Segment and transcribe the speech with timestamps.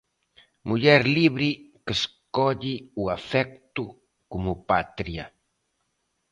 [0.67, 1.49] Muller libre
[1.85, 3.83] que escolle o afecto
[4.31, 5.25] como patria.